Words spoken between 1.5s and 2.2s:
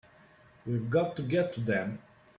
to them!